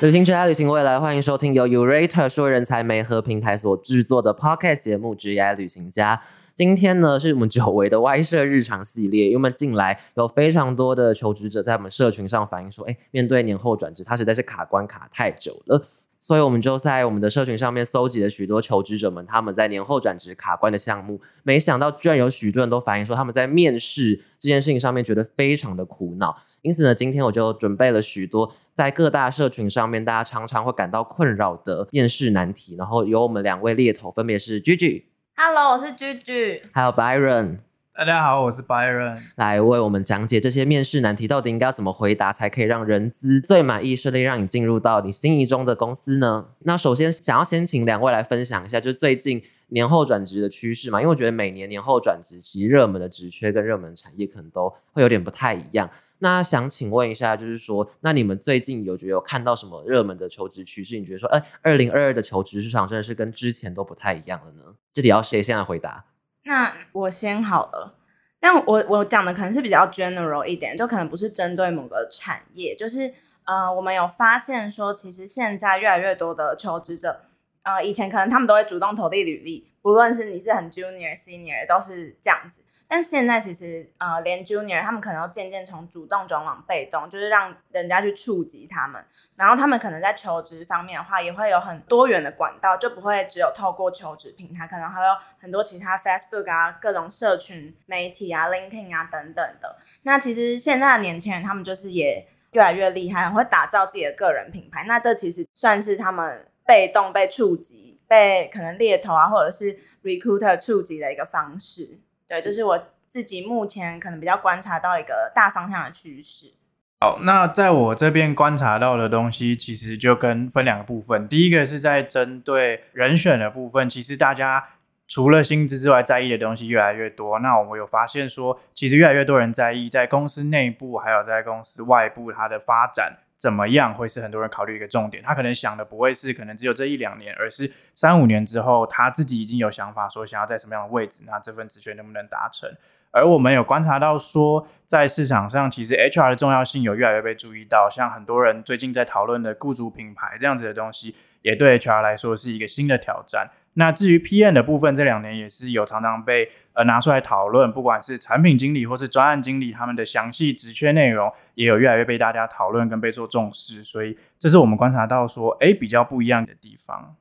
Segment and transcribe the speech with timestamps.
[0.00, 6.16] 旅行之爱旅行未来，欢迎收听由 Urate 说人才媒合平台所制作的 Podcast 节目《职业旅行家》。
[6.54, 15.84] 今天呢，是我们久违的外设日常系列，因为近来有非常多的求职者在我们社群上反映说，哎，面对年后转职，他实在是卡关卡太久了。
[16.20, 26.36] 所以我们就在我们的社群上面搜集了许多求职者们他们在年后转职卡关的项目，没想到居然有许多人都反映说他们在面试这件事情上面觉得非常的苦恼。
[26.60, 37.69] 因此呢，今天我就准备了许多在各大社群上面大家常常会感到困扰的面试难题，然后由我们两位猎头，分别是 Gigi，Hello，我是 Gigi，还有 Byron。
[38.00, 46.46] 大家好，我是 Byron，来为我们讲解这些面试难题，到底应该要怎么回答才可以让人资最满意，顺利让你进入到你心仪中的公司呢？
[46.60, 55.90] 那首先想要先请两位来分享一下，就是最近年后转职的趋势嘛，因为我觉得每年年后转职其实热门的职缺跟热门产业可能都会有点不太一样。
[56.20, 60.98] 那想请问一下，就是说，那你们最近有觉得有看到什么热门的求职趋势？
[60.98, 64.76] 你觉得说，哎，二零二二的求职市场真的是跟之前都不太一样了呢？
[64.90, 66.06] 这里要谁先来回答？
[66.44, 67.94] 那我先好了，
[68.40, 73.12] 但我我讲的可能是比较 general 一点，就可能不是针对某个产业，就是
[73.44, 77.20] 呃，我们有发现说，其实现在越来越多的求职者，
[77.62, 82.62] 呃，以前可能他们都会主动投递履历，不论是你是很 junior senior 都是这样子。
[82.92, 89.00] 但现在其实，呃，连 junior 他们可能要渐渐从主动转往被动，就是让人家去触及他们，
[89.36, 99.78] 然后他们可能在求职方面的话，也会有很多元的管道，就不会只有透过求职平台，可能还有很多其他 Facebook 啊、各种社群媒体啊、LinkedIn 啊等等的。
[100.02, 104.82] 那其实现在的年轻人，他们就是也越来越厉害，会打造自己的个人品牌。
[104.88, 112.00] 那这其实算是他们被动被触及、被可能猎头啊或者是 recruiter 触及的一个方式。
[112.30, 116.52] 对，这是我自己目前可能比较观察到一个大方向的趋势。
[117.00, 121.26] 好，那在我这边观察到的东西，其实就跟分两个部分。
[121.26, 124.68] 第一个是在针对人选的部分，其实大家
[125.08, 127.40] 除了薪资之外，在意的东西越来越多。
[127.40, 133.18] 那我们有发现说，其实越来越多人在意在公司内部，还有在公司外部它的发展。
[133.40, 135.22] 怎么样会是很多人考虑一个重点？
[135.22, 142.70] 他可能想的不会是可能只有这一两年，而是三五年之后，他自己已经有想法，说想要在什么样的位置，那这份职缺能不能达成？
[143.12, 153.50] 而我们有观察到说，在市场上，其实 HR 的重要性有越来越被注意到，像很多人最近在讨论的雇主品牌这样子的东西，也对 HR 来说是一个新的挑战。
[153.74, 167.16] 那至于 PM 的部分，这两年也是有常常被呃拿出来讨论，不管是产品经理或是专案经理，他们的详细职缺内容也有越来越被大家讨论跟被做重视，所以这是我们观察到说，哎，比较不一样的地方。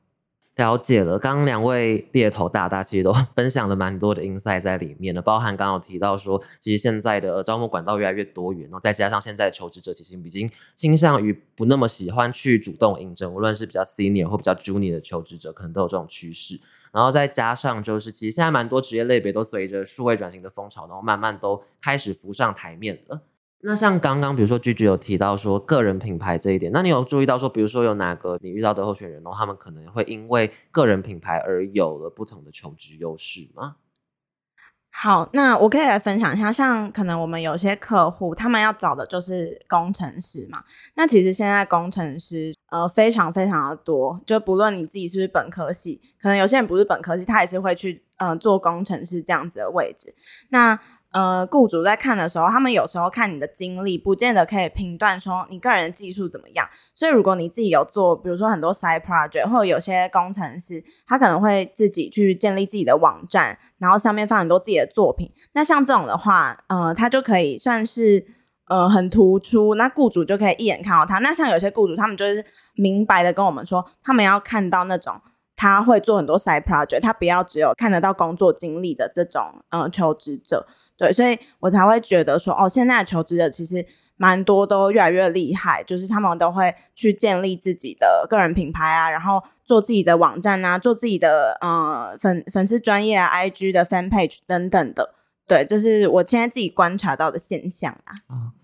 [0.59, 16.59] 了解了，刚刚两位猎头大大其实都 分享了蛮多的 insight 在里面的，包含刚刚有提到说，其实现在的招募管道越来越多元，然后再加上现在求职者其实已经倾向于不那么喜欢去主动应征，无论是比较 senior 或比较 junior 的求职者，可能都有这种趋势。
[16.91, 23.21] 然后再加上就是，其实现在蛮多职业类别都随着数位转型的风潮，然后慢慢都开始浮上台面了。
[23.61, 33.75] 那像刚刚比如说居居有提到说个人品牌这一点，那你有注意到说，比如说有哪个你遇到的候选人，然后他们可能会因为个人品牌而有了不同的求职优势吗？
[34.91, 40.63] 好，那我可以来分享一下，像可能我们有些客户，他们要找的就是工程师嘛。
[40.95, 50.13] 那其实现在工程师呃非常非常的多，就不论你自己是不是本科系，可能有些人不是本科系，他也是会去嗯做工程师这样子的位置。
[50.49, 50.77] 那
[51.11, 56.69] 呃，雇主在看的时候，他们有时候看你的经历，不见得可以评断说你个人的技术怎么样。
[56.93, 65.31] 所以，如果你自己有做，比如说很多 side project，或者有些工程师，他可能会自己去建立自己的网站，然后上面放很多自己的作品。
[65.53, 68.27] 那像这种的话，呃，他就可以算是
[68.67, 71.17] 呃很突出，那雇主就可以一眼看到他。
[71.17, 75.19] 那像有些雇主，他们就是明白的跟我们说，他们要看到那种
[75.55, 80.67] 他会做很多 side project，他不要只有看得到工作经历的这种呃求职者。
[80.99, 83.83] 对，所以我才会觉得说，哦，现在的求职者其实
[84.17, 95.15] 蛮多，都越来越厉害，就是他们都会去建立自己的个人品牌啊，然后做自己的网站啊，做自己的呃粉粉丝专业啊，IG 的 fan page 等等的。
[95.47, 98.13] 对，这是我现在自己观察到的现象啊。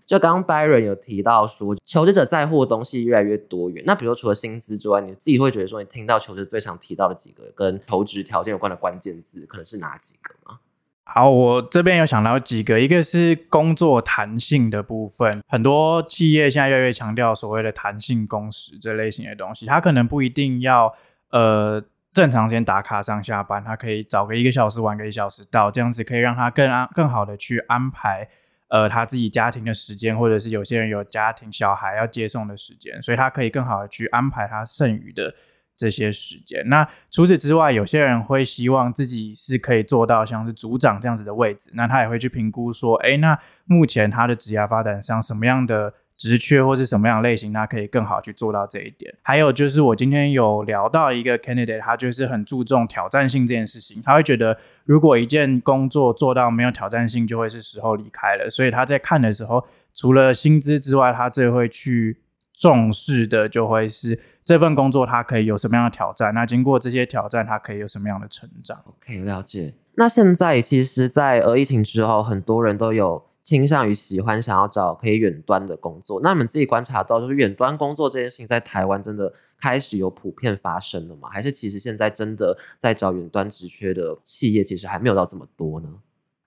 [0.06, 3.82] 就刚刚 Byron 有提到说，求职者在乎的东西越来越多元。
[3.84, 10.60] 那比如除了薪资之外，你自己会觉得说，你听到求职最常提到的几个跟求职条件有关的关键字，可能是哪几个吗？
[11.08, 20.92] 好，我这边有想到几个，一个是工作弹性的部分，很多企业现在越来越强调所谓的弹性工时这类型的东西，它可能不一定要
[21.30, 21.80] 呃
[22.12, 28.28] 正常时间打卡上下班，它可以早个一个小时，晚个一小时到，这样子可以让他更安更好的去安排
[28.68, 35.32] 呃他自己家庭的时间，或者是有些人有家庭小孩要接送的时间，所以他可以更好的去安排他剩余的
[35.76, 36.68] 这些时间。
[36.68, 45.94] 那除此之外，有些人会希望自己是可以做到像是组长这样子的位置，那他也会去评估说，哎，那目前他的职业发展上什么样的？
[46.18, 49.14] 职缺或是什么样类型，他可以更好去做到这一点。
[49.20, 54.00] 还有就是，我今天有聊到一个 candidate，他就是很注重挑战性这件事情。
[54.02, 54.56] 他会觉得，
[54.86, 58.48] 如果一件工作做到没有挑战性，就会是时候离开了。
[58.48, 59.62] 所以他在看的时候，
[59.92, 62.22] 除了薪资之外，他最会去
[62.56, 66.34] 重视的就会是这份工作，它可以有什么样的挑战。
[66.34, 69.74] 那经过这些挑战，它可以有什么样的成长？OK，了解。
[69.94, 73.26] 那现在其实，在呃疫情之后，很多人都有。
[73.46, 81.28] 倾向于喜欢想要找可以远端的工作，那你们自己观察到，就是远端工作这件事情在台湾真的开始有普遍发生了吗？
[81.30, 85.88] 还是其实现在真的在找远端职缺的企业，其实还没有到这么多呢？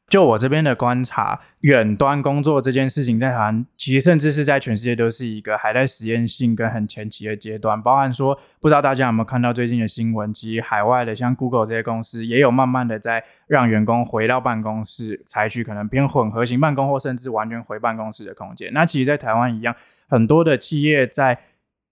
[0.10, 7.80] 就我这边的观察，远端工作这件事情在台湾，其实甚至是在全世界都是一个还在实验性跟很前期的阶段。
[7.80, 18.74] 包含说，不知道大家有没有看到最近的新闻，其实海外的像 Google 这些公司，也有慢慢的在让员工回到办公室，采取可能偏混合型办公，或甚至完全回办公室的空间。
[18.74, 19.76] 那其实，在台湾一样，
[20.08, 21.38] 很多的企业在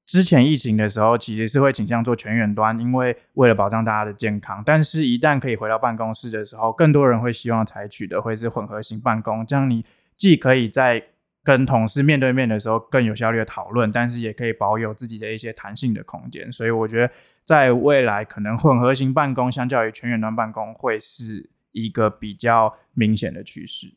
[0.08, 4.64] 之前疫情的时候，其实是会倾向做全员端，因为为了保障大家的健康。
[4.66, 9.84] 但是，一旦可以回到办公室的时候，更多人会希望采取的会是混合型办公，这样你
[10.16, 11.04] 既可以在
[11.44, 16.50] 跟同事面对面的时候更有效率的讨论，但是也可以保有自己的一些弹性的空间。
[16.50, 17.14] 所以，我觉得
[17.44, 23.88] 在未来，可能混合型办公相较于全员端办公会是一个比较明显的趋势。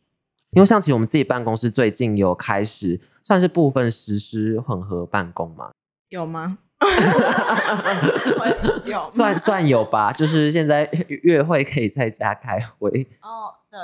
[0.51, 5.71] 因为像其实我们自己办公室最近有开始算是部分实施混合办公嘛。
[6.11, 6.59] 有吗？
[8.85, 10.13] 有，算算有吧。
[10.13, 13.07] 就是现在月会可以在家开会。
[13.23, 13.79] 哦，对，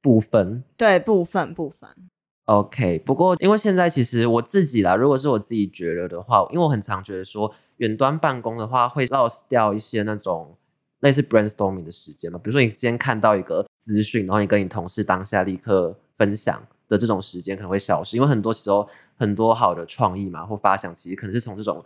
[0.00, 1.88] 部分，对部分部分。
[2.44, 10.56] OK，不过因为现在其实我自己啦，如果是我自己觉得的话，因为我很常觉得说远端办公的话会 lost 掉一些那种
[11.00, 12.38] 类似 brainstorming 的时间嘛。
[12.42, 16.62] 比如说你今天看到一个资讯，然后你跟你同事当下立刻分享。
[16.92, 18.86] 的这种时间可能会消失，因为很多时候
[19.16, 21.82] 很多好的创意嘛或发想，其实可能是从这种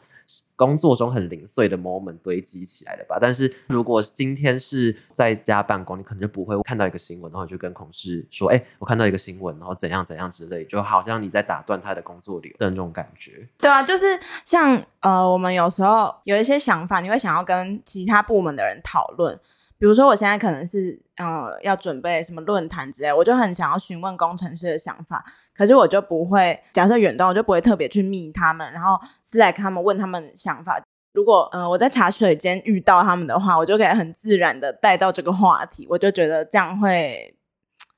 [0.56, 3.16] 工作中很零碎的 moment 堆积起来的吧。
[3.20, 19.38] 但是如果今天是在家办公，你可能就不会看到一个新闻，然后就跟同事说：“哎，我看到一个新闻，然后怎样怎样之类，就好像你在打断他的工作流的那种感觉。”对啊，就是像呃，我们有时候有一些想法，你会想要跟其他部门的人讨论。
[19.78, 25.24] 比如说，我现在可能是呃要准备什么论坛之类，我就很想要询问工程师的想法，
[25.54, 30.82] 可是我就不会假设远端，我就不会特别去密他们，然后 Slack 他们问他们想法。
[31.12, 37.36] 如果呃我在茶水间遇到他们的话，我就可以很自然的带到这个话题，我就觉得这样会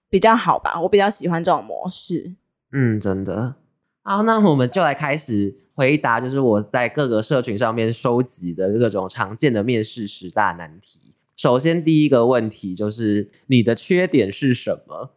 [0.08, 0.80] 比较好吧。
[0.80, 2.34] 我比较喜欢这种模式。
[2.72, 3.54] 嗯，真的。
[4.02, 11.14] 好，那我们就来开始回答，就是我在各个社群上面收集的各种常见的面试十大难题。
[11.38, 15.14] 首先，第一个问题就是你的缺点是什么？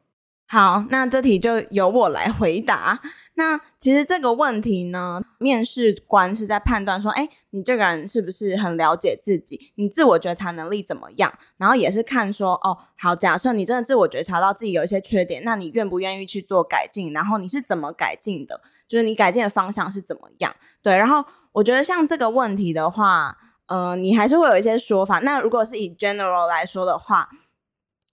[0.47, 3.01] 好，那这题就由我来回答。
[3.33, 9.71] 那其实这个问题呢，面试官是在判断说，哎，你这个人是不是很了解自己？
[9.77, 11.33] 你自我觉察能力怎么样？
[11.57, 17.11] 然后也是看说，哦，好，假设你真的自我觉察到自己有一些缺点，那你愿不愿意去做改进？
[17.13, 18.61] 然后你是怎么改进的？
[18.87, 20.56] 就是你改进的方向是怎么样？
[20.83, 23.35] 对，然后我觉得像这个问题的话。
[23.71, 25.19] 呃，你还是会有一些说法。
[25.19, 27.30] 那如果是以 general 来说的话，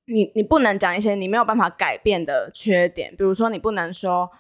[0.07, 4.31] 你你不能讲一些你没有办法改变的缺点，比如说你不能说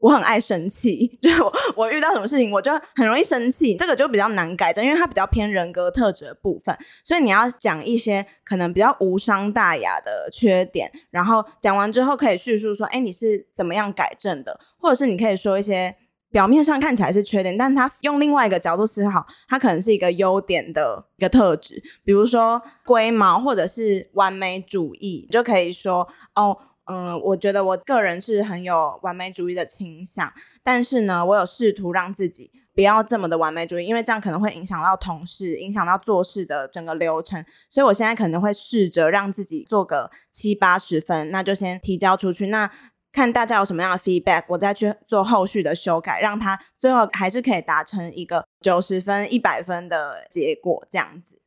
[0.00, 6.76] 我很爱生气， 就我我遇到什么事情我就很容易生气，这个就比较难改正，因为它比较偏人格特质的部分。
[7.02, 15.96] 所以你要讲一些可能比较无伤大雅的缺点，然后讲完之后可以叙述说，哎，你是怎么样改正的，或者是你可以说一些。
[16.30, 21.82] 表面上看起来是缺点，但他用另外一个角度思考，它可能是一个优点的一个特质。
[22.04, 37.42] 比如说龟毛或者是完美主义，就可以说哦，嗯，我觉得我个人是很有完美主义的倾向，但是呢，我有试图让自己不要这么的完美主义，因为这样可能会影响到同事，影响到做事的整个流程。
[37.70, 42.48] 所以我现在可能会试着让自己做个七八十分，那就先提交出去。
[42.48, 42.70] 那
[43.16, 50.86] 看大家有什么样的 feedback，我再去做后续的修改，让它最后还是可以达成一个九十分、一百分的结果。
[50.90, 51.40] 这样子，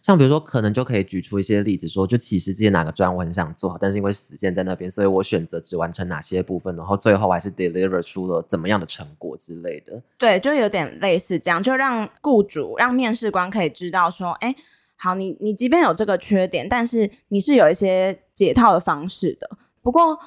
[0.00, 10.02] 像比如说，可能就可以举出一些例子，说就其实之前哪个专我很想做，但是因为时间在那边，所以我选择只完成哪些部分，然后最后还是 deliver 出了怎么样的成果之类的。
[10.16, 14.56] 对，就有点类似这样，就让雇主、让面试官可以知道说，哎，
[14.96, 19.50] 好，你你即便有这个缺点，但是你是有一些解套的方式的。
[19.82, 20.18] 不过。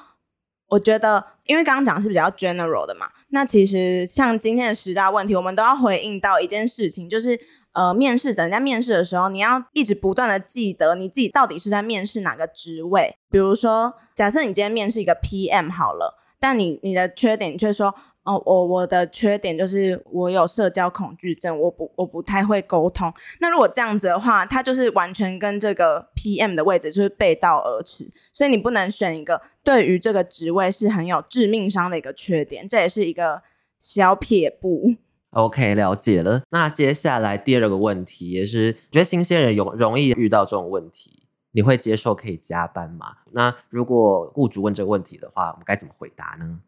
[0.68, 7.38] 我觉得，因为刚刚讲是比较 general 的嘛，那其实像今天的十大问题，我们都要回应到一件事情，就是
[7.72, 13.16] 呃，面试者在面试的时候，你要一直不断的记得你自己到底是在面试哪个职位。
[13.30, 17.94] 比如说，假设你今天面试一个 PM 好了，但你你的缺点却说。
[18.26, 23.12] 哦，我我的缺点就是我有社交恐惧症，我不我不太会沟通。
[23.38, 28.10] 那如果这样子的话，他就是完全跟这个 PM 的位置就是背道而驰。
[28.32, 33.42] 所以你不能选一个对于这个职位是很有致命伤的一个缺点，这也是一个
[33.78, 34.96] 小撇步。
[35.30, 36.42] OK，了解了。
[36.50, 43.18] 那接下来第二个问题也是，觉得新鲜人有容易遇到这种问题，你会接受可以加班吗？
[43.30, 46.58] 那如果雇主问这个问题的话，我们该怎么回答呢？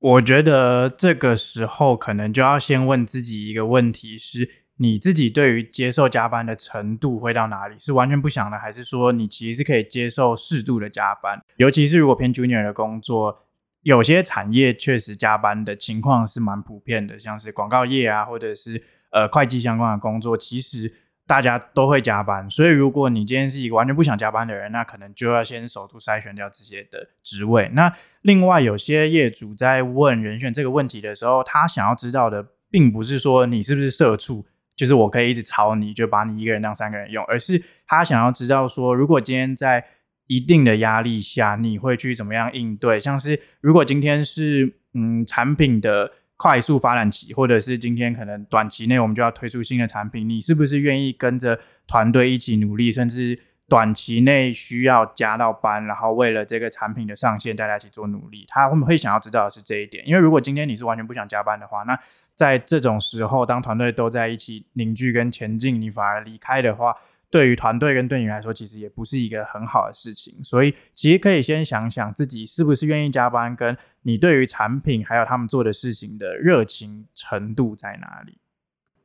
[0.00, 7.74] 我觉得这个时候可能就要先问自己一个问题：是你自己对于接受加班的程度会到哪里？
[7.78, 11.42] 是完全不想的，还是说你其实是可以接受适度的加班？
[11.56, 13.42] 尤其是如果偏 junior 的工作，
[13.82, 20.92] 有些产业确实加班的情况是蛮普遍的，像是广告业啊，或者是呃会计相关的工作，其实。
[21.28, 27.70] 大家都会加班，所以如果你今天是一个完全不想加班的人，那可能就要先首度筛选掉这些的职位。
[27.74, 39.84] 那另外有些业主在问人选这个问题的时候，他想要知道的并不是说你是不是社畜，就是我可以一直炒你，就把你一个人当三个人用，而是他想要知道说，如果今天在
[40.28, 42.98] 一定的压力下，你会去怎么样应对？
[42.98, 46.12] 像是如果今天是嗯产品的。
[46.38, 58.46] 快速发展期，或者是今天可能短期内我们就要推出新的产品，你是不是愿意跟着团队一起努力，甚至短期内需要加到班，然后为了这个产品的上线，大家一起做努力？
[58.48, 61.98] 他会想要知道的是这一点，因为如果今天你是完全不想加班的话，那
[62.34, 66.94] 在这种时候，当团队都在一起凝聚跟前进，你反而离开的话。
[67.30, 78.38] 对于团队跟对你来说，其实也不是一个很好的事情，所以其实可以先想想自己是不是愿意加班，跟你对于产品还有他们做的事情的热情程度在哪里。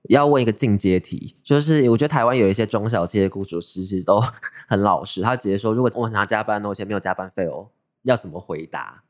[0.09, 4.21] 要问一个进阶题，就是我觉得台湾有一些中小企业雇主其实都
[4.67, 7.71] 很老实，他直接说，如果我拿加班，而且没有加班费哦，
[8.03, 9.03] 要怎么回答？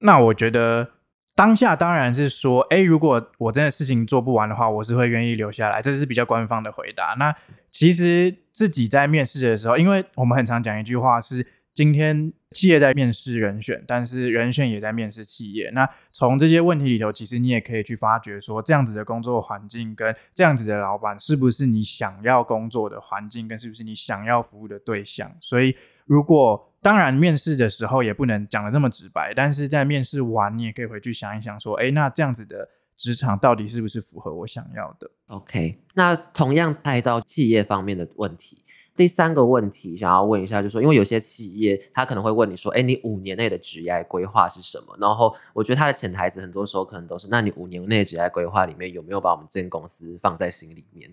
[0.00, 0.95] 那我觉得。
[1.36, 7.14] 当下当然是说，哎，如果我真的事情做不完的话，我是会愿意留下来，这是比较官方的回答。
[7.18, 7.32] 那
[7.70, 11.46] 其实自己在面试的时候，因为我们很常讲一句话是。
[11.76, 15.68] 今天企业在面试人选，但是人选也在面试企业。
[15.74, 25.30] 那从这些问题里头，其实你也可以去发掘说，这样子的工作环境跟这样子的老板，是不是你想要工作的环境，跟是不是你想要服务的对象？
[25.38, 25.76] 所以，
[26.06, 38.62] 如果当然面试的时候也不能讲的这么直白，但是在面试完，你也可以回去想一想说，哎，那这样子的职场到底是不是符合我想要的？OK，那同样带到企业方面的问题。
[38.94, 44.96] 第三个问题想要问一下，就是说，因为有些企业他可能会问你说，哎，你五年内的职业规划是什么？
[45.00, 51.10] 然后我觉得他的潜台词很多时候可能都是，那你五年内的职业规划里面有没有把我们这间公司放在心里面？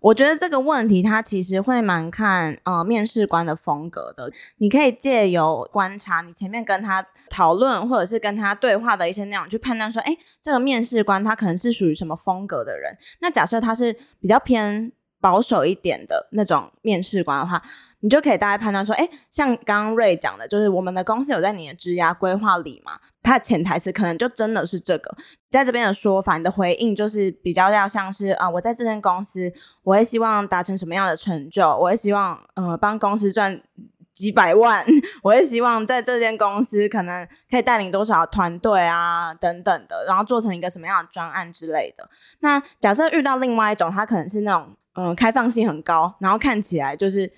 [0.00, 4.30] 我觉得这个问题他其实会蛮看呃面试官的风格的。
[4.58, 12.96] 你可以借由观察你前面跟他讨论或者是跟他对话的一些内容，去判断说，哎，这个面试官他可能是属于什么风格的人。
[13.20, 14.92] 那假设他是比较偏。
[15.20, 17.62] 保守一点的那种面试官的话，
[18.00, 22.98] 你就可以大概判断说，哎，像刚刚瑞讲的，就是我们的公司有在你的职涯规划里嘛？
[23.22, 25.16] 它的潜台词可能就真的是这个，
[25.50, 31.66] 在这边的说法，你的回应就是比较要像是啊，我在这间公司，我会希望达成什么样的成就？
[31.66, 33.60] 我会希望呃帮公司赚
[34.14, 34.86] 几百万，
[35.22, 42.08] 我会希望在这间公司可能可以带领多少团队啊等等的，然后做成一个什么样的专案之类的。
[42.38, 44.75] 那假设遇到另外一种，他可能是那种。
[44.96, 47.30] 嗯，开放性很高，然后看起来就是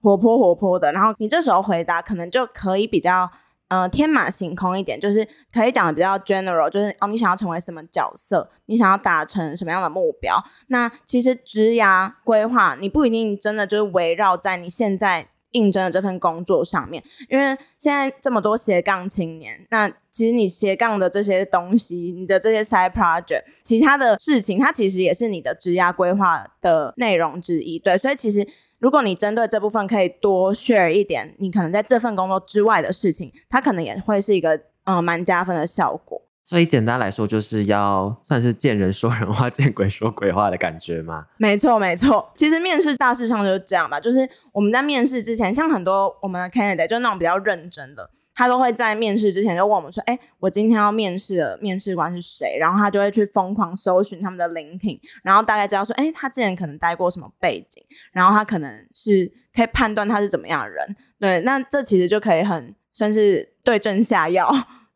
[0.00, 3.30] 活泼活泼的，然后你这时候回答可能就可以比较
[3.68, 10.42] 呃天马行空一点，就是可以讲的比较 general，就是哦你想要成为什么角色，你想要达成什么样的目标。
[10.68, 15.28] 那其实职涯规划你不一定真的就是围绕在你现在。
[15.52, 27.78] 应征的这份工作上面，因为现在这么多斜杠青年，那其实你斜杠的这些东西，你的这些 side project，其他的事情，它其实也是你的职业规划的内容之一。
[27.78, 28.46] 对，所以其实
[28.78, 36.20] 如果你针对这部分可以多 share 一点，你可能在这份工作之外的事情，它可能也会是一个嗯蛮加分的效果。
[36.48, 41.26] 所以简单来说，就是要算是见人说人话， 见鬼说鬼话的感觉吗？
[41.38, 42.32] 没错，没错。
[42.36, 43.98] 其实面试大致上就是这样吧。
[43.98, 62.72] 就是我们在面试之前，像很多我们的 candidate 就那种比较认真的，他都会在面试之前就问我们说：“哎，我今天要面试的面试官是谁？”然后他就会去疯狂搜寻他们的 LinkedIn，然后大概知道说：“哎，他之前可能待过什么背景，然后他可能是可以判断他是怎么样的人。”对，那这其实就可以很。
[62.92, 64.48] 算是对症下药。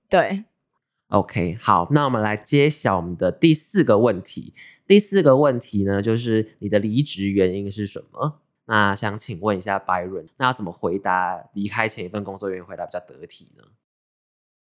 [0.09, 0.45] 对
[1.10, 4.54] ，OK，好，那我们来揭晓我们的第四个问题。
[4.86, 8.40] 第四个问题呢，就是你的离职原因是什么？
[8.66, 13.64] 那想请问一下 Byron，那要怎么回答离开前一份工作原因回答比较得体呢？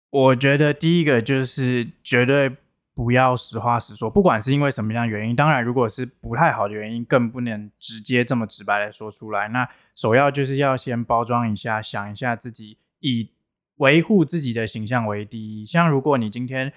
[0.10, 2.56] 我觉得第一个就是绝对
[2.94, 9.50] 不要实话实说，不管是因为什么样原因，当然如果是不太好的原因，更不能直接这么直白的说出来。
[9.50, 13.32] 那首要就是要先包装一下，想一下自己以
[13.78, 15.66] 维护自己的形象为第一。
[15.66, 16.72] 像如果你今天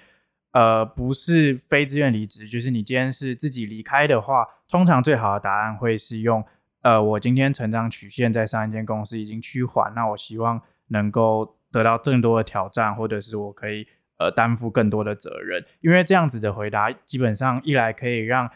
[0.51, 6.43] 呃不是非自愿离职，就是你今天是自己离开的话，通常最好的答案会是用
[6.81, 11.55] 呃我今天成长曲线在上一间公司已经趋缓，那我希望能够。
[11.71, 13.85] 得到更多的挑战，或者是我可以
[14.17, 18.49] 呃担负更多的责任，因为这样子的回答，基本上一来可以让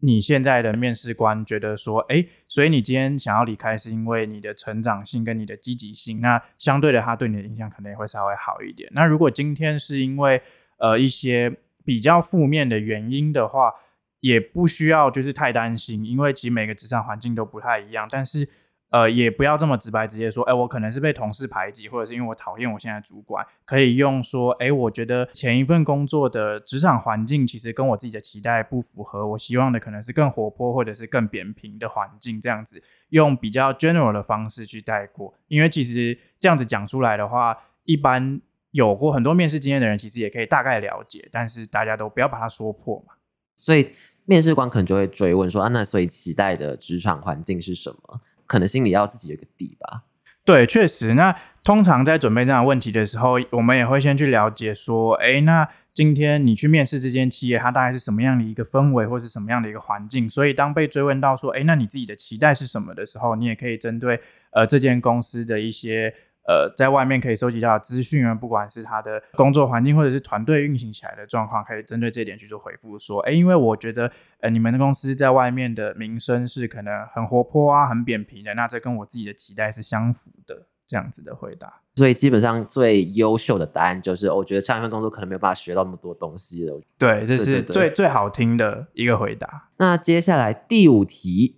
[0.00, 8.88] 你现在的面试官觉得说，哎，所以你今天想要离开是因为你的成长性跟你的积极性，那相对的他对你的印象可能也会稍微好一点。
[8.92, 10.40] 那如果今天是因为
[10.78, 13.72] 呃一些比较负面的原因的话，
[14.20, 18.48] 也不需要就是太担心，因为其实每个职场环境都不太一样，但是。
[18.90, 38.40] 呃，也不要这么直白，直接说，哎，我可能是被同事排挤，或者是因为我讨厌我现在主管，可以用说，哎，我觉得前一份工作的职场环境其实跟我自己的期待不符合，我希望的可能是更活泼或者是更扁平的环境，这样子用比较 general 的方式去带过，因为其实这样子讲出来的话，一般
[38.70, 43.14] 有过很多面试经验的人其实也可以大概了解，但是大家都不要把它说破嘛，
[43.54, 43.90] 所以
[44.24, 48.20] 面试官可能就会追问说，啊，那所以期待的职场环境是什么？
[48.48, 50.02] 可能心里要自己有个底吧。
[50.44, 51.14] 对，确实。
[51.14, 60.28] 那通常在准备这样问题的时候，我们也会先去了解说，哎，那今天你去面试这间企业，它大概是什么样的一个氛围，或是什么样的一个环境？
[60.28, 66.14] 所以当被追问到说，哎，那你自己的期待是什么的时候，你也可以针对呃这间公司的一些。
[66.48, 72.98] 呃，在外面可以收集到的资讯啊，不管是他的工作环境，或者是团队运行起来的状况，可以针对这点去做回复。
[72.98, 80.68] 说，哎，因为我觉得，呃，你们的公司在外面的名声是可能很活泼啊，很扁平的，那这跟我自己的期待是相符的。
[80.90, 86.80] 这样子的回答，所以基本上最优秀的答案就是，我觉得上一份工作可能没有办法学到那么多东西了。
[86.96, 89.68] 对，这是最最好听的一个回答。
[89.76, 91.56] 那接下来第五题。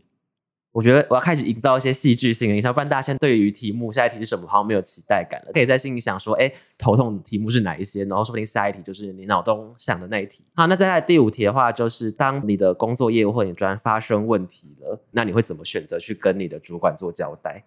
[0.72, 5.52] 我觉得我要开始营造一些戏剧性的，影响，不然大家现在对于题目下一题是什么好像没有期待感了。
[5.52, 8.04] 可以在心里想说，哎，头痛的题目是哪一些？
[8.04, 10.44] 然后说不定下一题就是你脑中想的那一题。
[10.54, 17.64] 好，那再来第五题的话，就是当你的工作业务或你专发生问题了，那你会怎么选择去跟你的主管做交代？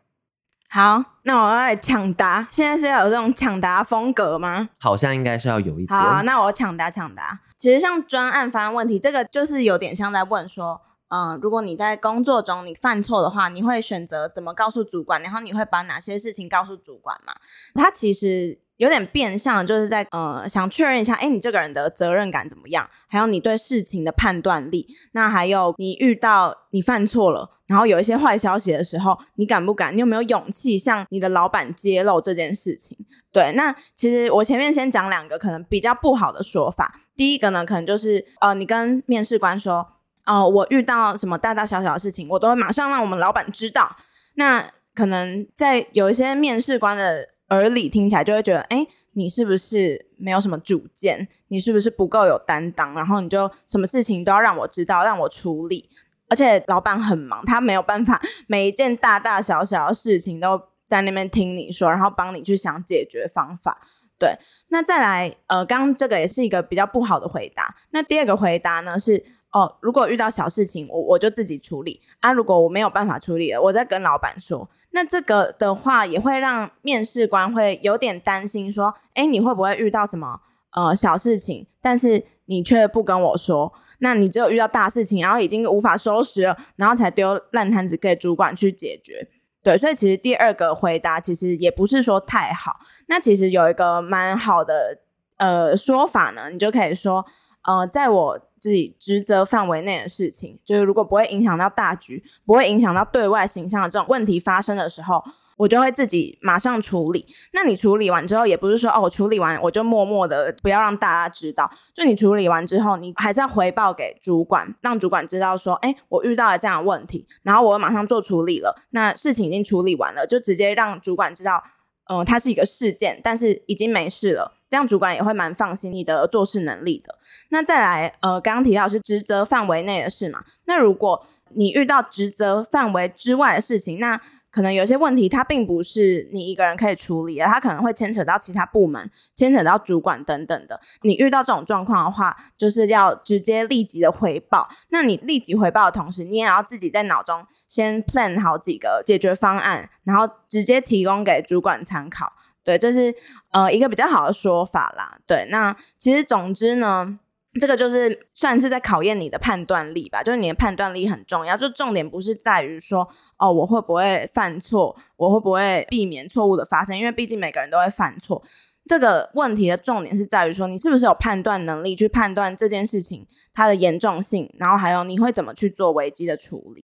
[0.70, 2.48] 好，那我要来抢答。
[2.50, 4.70] 现在是要有这种抢答风格吗？
[4.80, 6.00] 好像应该是要有一点。
[6.00, 7.42] 好，那我抢答抢答。
[7.58, 10.80] 其实像专案发生问题，这个就是有点像在问说。
[11.14, 15.22] 嗯，如果你在工作中你犯错的话，你会选择怎么告诉主管？
[15.22, 17.36] 然后你会把哪些事情告诉主管嘛？
[17.76, 22.90] 他其实有点变相，就是在呃想确认一下，哎，你这个人的责任感怎么样？
[23.08, 24.88] 还有你对事情的判断力。
[25.12, 29.96] 那还有你遇到你犯错了，然后有一些坏消息的时候，你敢不敢？
[29.96, 32.98] 你有没有勇气向你的老板揭露这件事情？
[33.32, 37.02] 对，那其实我前面先讲两个可能比较不好的说法。
[37.16, 39.90] 第一个呢，可能就是呃，你跟面试官说。
[40.26, 43.96] 哦，我遇到什么大大小小的事情，我都会马上让我们老板知道。
[44.36, 51.28] 那可能在有一些面试官的耳里听起来，就会觉得，哎，你是不是没有什么主见？
[51.50, 52.94] 你是不是不够有担当？
[52.94, 55.90] 然后你就什么事情都要让我知道，让我处理。
[56.30, 63.82] 而且老板很忙，他没有办法每一件大大小小的事情都在那边听你说，然后帮你去想解决方法。
[64.18, 64.38] 对，
[64.70, 67.76] 那再来，呃，刚刚这个也是一个比较不好的回答。
[67.92, 69.24] 那第二个回答呢是。
[69.54, 72.32] 哦，如果遇到小事情，我我就自己处理啊。
[72.32, 74.68] 如果我没有办法处理了，我再跟老板说。
[74.90, 80.40] 那这个的话，也会让面试官会有点担心，说，哎，你会不会遇到什么
[80.72, 83.72] 呃小事情，但是你却不跟我说？
[84.00, 89.30] 那你只有遇到大事情，然后已经无法收拾了，然后才丢烂摊子给主管去解决。
[89.62, 92.78] 对，所以其实第二个回答其实也不是说太好。
[93.06, 94.98] 那其实有一个蛮好的
[95.38, 97.24] 呃说法呢，你就可以说，
[97.68, 98.40] 呃，在我。
[98.64, 105.22] 自己职责范围内的事情，就是如果不会影响到大局，不会影响到对外形象的这种问题发生的时候，
[105.58, 107.26] 我就会自己马上处理。
[107.52, 111.70] 那你处理完之后，也不是说哦，我处理完我就默默的不要让大家知道。
[111.94, 118.74] 就你处理完之后，你还是要回报给主管，让主管知道说，哎，我遇到了这样的问题，然后我马上做处理了。
[118.92, 121.62] 那事情已经处理完了，就直接让主管知道，
[122.10, 124.54] 嗯，它是一个事件，但是已经没事了。
[124.74, 127.16] 这样主管也会蛮放心你的做事能力的。
[127.50, 130.44] 那再来，呃，刚刚提到是职责范围内的事嘛？
[130.66, 140.80] 那如果你遇到职责范围之外的事情，那可能有些问题它并不是你一个人可以处理的，它可能会牵扯到其他部门、牵扯到主管等等的。
[141.04, 144.68] 你遇到这种状况的话，就是要直接立即的回报。
[144.90, 152.34] 那你立即回报的同时，你也要自己在脑中先 plan 好几个解决方案，然后直接提供给主管参考。
[152.64, 153.14] 对，这是
[153.52, 155.18] 呃一个比较好的说法啦。
[155.28, 157.20] 对，那其实总之呢。
[157.62, 161.56] 这个就是算是在考验你的判断力吧，就是你的判断力很重要。
[161.56, 168.42] 就重点不是在于说，哦，我会不会犯错，我会不会避免错误的发生，因为毕竟每个人都会犯错。
[168.90, 176.84] 这个问题的重点是在于说，你是不是有判断能力去判断这件事情它的严重性，然后还有你会怎么去做危机的处理。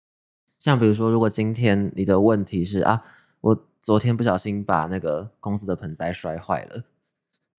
[0.59, 3.03] 像比如说，如果今天你的问题是啊，
[3.81, 6.85] 昨天不小心把那个公司的盆栽摔坏了。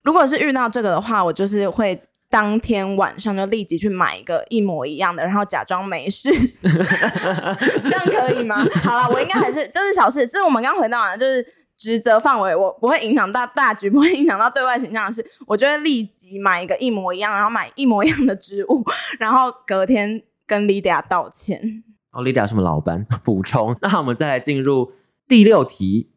[0.02, 2.02] 如果是遇到这个的话，我就是会。
[2.32, 6.30] 当天晚上就立即去买一个一模一样的，然后假装没事，
[6.62, 8.54] 这样可以吗？
[8.84, 11.44] 好了，我应该还是这是小事，这是我们刚回到啊，就是
[11.76, 15.28] 职责范围，我不会影响到大局，不会影响到对外形象的事。
[15.44, 18.84] 我就会立即买一个一模一样，然后买一模一样的植物，
[19.18, 21.82] 然后隔天跟 Lydia 道歉。
[22.12, 23.76] 哦，Lydia 是我们老板补充。
[23.82, 24.92] 那我们再来进入
[25.30, 26.10] 第六题。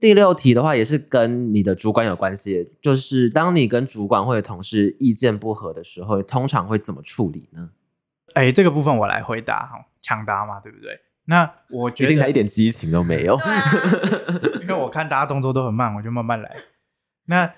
[0.00, 7.70] 第六题的话也是跟你的主管有关系，就是当你跟主管或者同事意见不合的时候，通常会怎么处理呢？
[8.32, 10.98] 哎，这个部分我来回答哈，抢答嘛，对不对？
[11.26, 13.38] 那我觉得 一点激情都没有，
[14.62, 16.56] 因为我看大家动作都很慢，我就慢慢来。
[17.26, 17.52] 那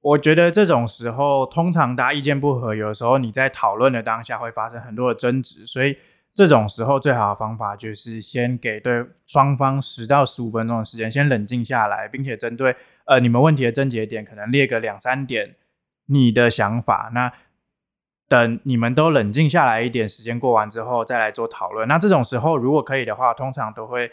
[0.00, 5.96] 我觉得这种时候，通常大家意见不合，有的时候你在讨论的当下会发生很多的争执，所以。
[6.34, 15.56] 这种时候最好的方法就是先给对双方十到十五分钟的时间，先冷静下来，并且针对呃你们问题的症结点，可能列个两三点
[16.06, 17.10] 你的想法。
[17.12, 17.32] 那
[18.28, 21.88] 等你们都冷静下来一点，时间过完之后再来做讨论。
[21.88, 24.12] 那这种时候如果可以的话，通常都会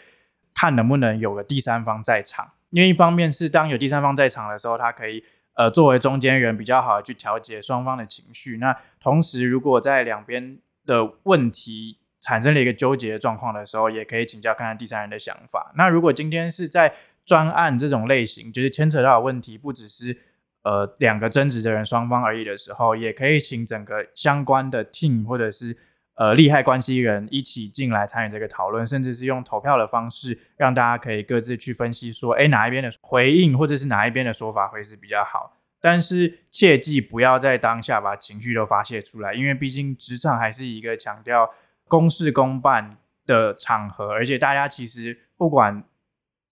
[0.52, 5.22] 看能不能有个第三方在场，因为一方面是当有第三方在场的时候，他可以
[5.54, 8.56] 呃作为中间人比较好去调节双方的情绪。
[8.56, 15.72] 那同时如果在两边的问题，产生了一个纠结的状况的时候，也可以请教看看第三人的想法。
[15.76, 16.92] 那如果今天是在
[17.24, 20.18] 专案这种类型，就是牵扯到的问题不只是
[20.64, 25.76] 呃两个争执的人双方而已的时候，也可以请整个相关的 team 或者是
[26.14, 35.56] 呃利害关系人一起进来参与这个讨论，甚至是用投票的方式，让大家可以各自去分析说，哎哪一边的回应或者是哪一边的说法会是比较好。
[35.80, 41.48] 但是切记不要在当下把情绪都发泄出来，因为毕竟职场还是一个强调。
[41.88, 45.84] 公事公办的场合，而且大家其实不管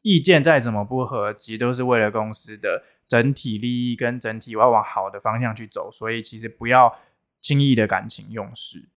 [0.02, 6.94] 意见再怎么不合，其实都是为了公司的整体利益跟整体要往好的方向去走，所以其实不要
[7.40, 8.88] 轻易的感情用事。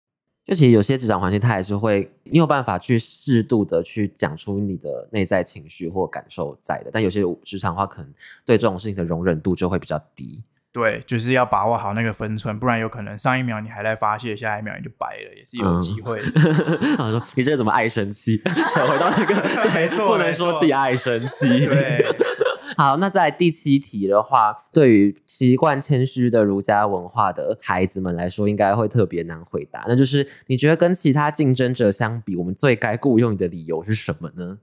[0.45, 8.13] 就其实有些职场环境，它还是会你有办法去适度的去讲出你的内在情绪或感受在的，但有些职场的话，可能
[8.45, 10.41] 对这种事情的容忍度就会比较低。
[10.73, 16.19] 对，就是要把握好那个分寸，不然有可能上一秒你还在发泄，下一秒你就白了，也是有机会。
[16.97, 18.38] 他说：“你这怎么爱生气？”
[18.73, 19.36] 扯回到那个，
[19.73, 21.65] 没错，不能说自己爱生气。
[21.65, 22.06] 对，
[22.77, 29.86] 好，那在第七题的话，对于习惯谦虚的儒家文化的孩子们来说，应该会特别难回答。
[29.88, 34.60] 那就是你觉得跟其他竞争者相比，我们最该雇佣你的理由是什么呢？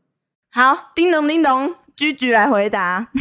[0.53, 1.75] 好，叮咚叮咚。
[1.97, 3.07] 居居来回答，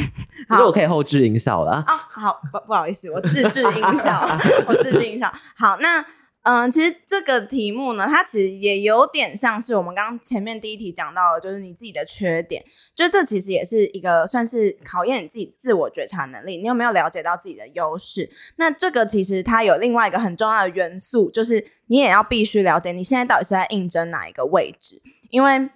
[0.49, 1.95] 其实我可以后置音效了啊。
[2.09, 4.27] 好，不不好意思，我自制音效，
[4.67, 5.31] 我自制音效。
[5.55, 6.03] 好，那
[6.41, 12.61] 嗯，其实这个题目呢，它其实也有点像是我们刚刚前面第一题讲到的，就是你自己的缺点。
[12.93, 18.29] 就这其实也是一个算是考验你自己自我觉察能力，你有没有了解到自己的优势？
[18.57, 25.69] 那这个其实它有另外一个很重要的元素，就是你也要必须了解你现在到底是在应征哪一个位置，因为。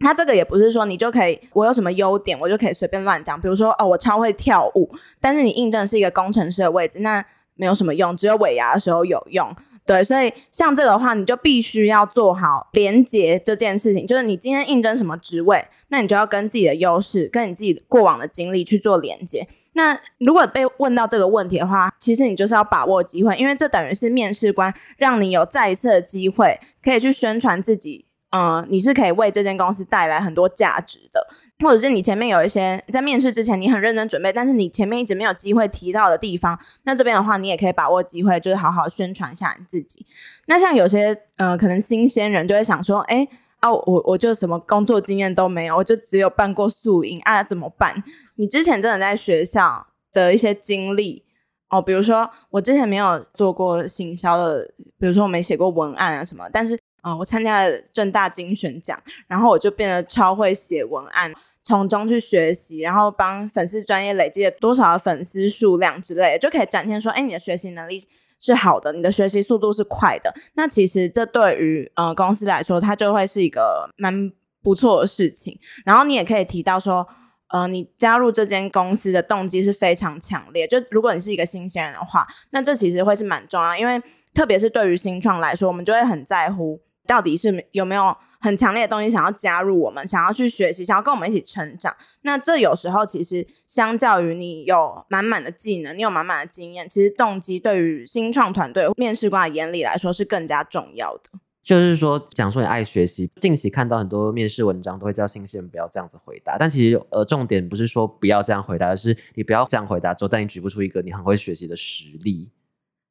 [0.00, 3.40] 他这个也不是说你就可以，我有什么优点，我就可以随便乱讲。
[3.40, 4.88] 比如说，哦，我超会跳舞，
[5.20, 9.54] 但是你印证是一个工程师的位置，那没有什么用，只有尾牙的时候有用。
[9.84, 19.48] 对，所以像这个的话，你就必须要做好连接这件事情，就是你今天应征什么职位，那你就要跟自己的优势，跟你自己过往的经历去做连接。
[19.72, 28.04] 那如果被问到这个问题的话，其实你就是要把握机会，因为这等于是面试官让你有再一次的机会，可以去宣传自己。
[28.30, 31.26] 嗯，你是可以为这间公司带来很多价值的，
[31.60, 40.04] 或者是你前面有一些在面试之前你很认真准备，但是你前面一直没有机会提到的地方，那这边的话你也可以把握机会，就是好好宣传一下你自己。
[40.44, 43.26] 那像有些呃可能新鲜人就会想说，哎
[43.60, 48.04] 啊我我就什么工作经验都没有，我就只有办过素营啊怎么办？
[48.34, 51.24] 你之前真的在学校的一些经历
[51.70, 56.78] 哦，比如说我之前没有做过行销的，比如说我没写过文案啊什么，但是。
[57.02, 61.32] 嗯，我参加了正大精选奖，然后我就变得超会写文案，
[61.62, 68.02] 从中去学习，然后帮粉丝专业累积了多少的粉丝数量之类的，就可以展现说，哎，你的学习能力
[68.40, 70.34] 是好的，你的学习速度是快的。
[70.54, 75.56] 那其实这对于呃公司来说，它就会是一个蛮不错的事情。
[75.86, 77.06] 然后你也可以提到说，
[77.50, 80.66] 呃，你加入这间公司的动机是非常强烈。
[80.66, 84.02] 就如果你是一个新鲜人的话，那这其实会是蛮重要，因为
[84.34, 86.80] 特别是对于新创来说，我们就会很在乎。
[87.08, 91.96] 到底是有没有很强烈的东西想要加入我们，想要去学习，想要跟我们一起成长？
[92.20, 101.40] 那这有时候其实相较于你有满满的技能，你有满满的经验，其实动机对于新创团队面试官的眼里来说是更加重要的。
[101.64, 112.50] 就是说，讲说你爱学习，近期看到很多面试文章都会叫新鲜人不要这样子回答，但其实呃重点不是说不要这样回答，而是你不要这样回答之后，但你举不出一个你很会学习的实力。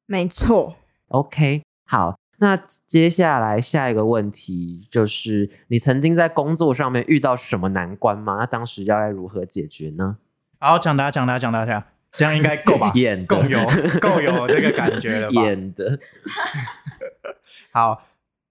[0.06, 0.74] 没错。
[1.08, 2.16] OK，好。
[2.40, 8.36] 那接下来下一个问题就是，你曾经在工作上面遇到什么难关吗？
[8.38, 10.18] 那当时要该如何解决呢？
[10.60, 12.92] 好，抢答，抢答，抢答，抢，这样应该够吧？
[12.96, 13.58] 演够有，
[14.00, 15.42] 够有这个感觉了吧？
[15.42, 15.98] 演的。
[17.72, 18.04] 好，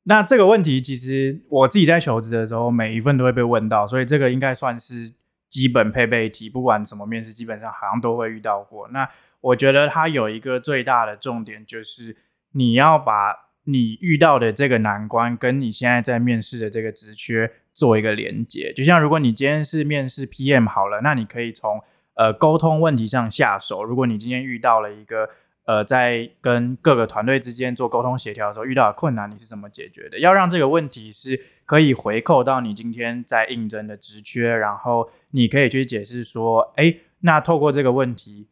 [0.04, 5.13] 那这个问题其实我自己在求职的时候，每一份都会被问到，所以这个应该算是
[5.47, 8.89] 基本配备题，不管什么面试，基本上好像都会遇到过。
[8.89, 12.17] 那我觉得它有一个最大的重点，就是
[12.52, 13.47] 你要把。
[13.69, 18.71] 你遇到的这个难关，跟你现在在面试的这个职缺做一个连接。
[18.73, 21.82] 就像如果你今天是面试 PM 好了，那你可以从
[22.15, 23.84] 呃沟通问题上下手。
[23.84, 25.30] 如果你今天遇到了一个
[25.65, 30.19] 呃在跟各个团队之间做沟通协调的时候遇到的困难，你是怎么解决的？
[30.19, 38.47] 要让这个问题是可以回扣到你今天在应征的职缺，然后你可以去解释说，哎，那透过这个问题。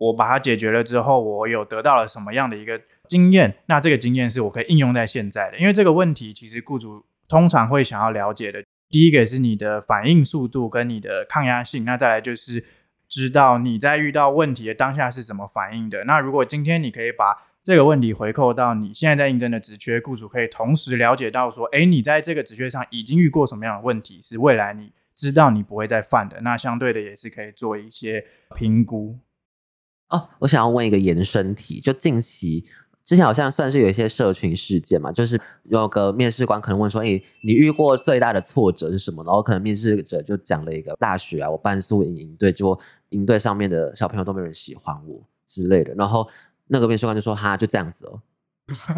[0.00, 3.56] 我把它解决了之后，我有得到了什么样的一个经验？
[3.66, 5.58] 那这个经验是我可以应用在现在的。
[5.58, 12.64] 因为这个问题，其实雇主通常会想要了解的，第一个是你的反应速度跟你的抗压性，那再来就是
[13.08, 16.04] 知道你在遇到问题的当下是怎么反应的。
[16.04, 26.40] 那如果今天你可以把这个问题回扣到你现在在应征的职缺，雇主可以同时了解到说，哎，你在这个职缺上已经遇过什么样的问题，是未来你知道你不会再犯的。
[26.40, 28.24] 那相对的也是可以做一些
[28.56, 29.18] 评估。
[30.10, 32.64] 哦，我想要问一个延伸题，就近期
[33.04, 45.94] 之前好像算是有一些社群事件嘛，就是有个面试官可能问说：“哎，你遇过最大的挫折是什么？”然后可能面试者就讲了一个大学啊，我办宿营营队，结果营队上面的小朋友都没人喜欢我之类的。
[45.94, 46.28] 然后
[46.68, 48.20] 那个面试官就说：“哈，就这样子哦，